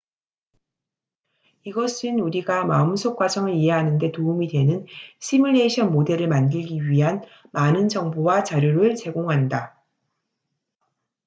[1.63, 4.87] 이것은 우리가 마음속 과정을 이해하는 데 도움이 되는
[5.19, 9.79] 시뮬레이션 모델을 만들기 위한 많은 정보와 자료를 제공한다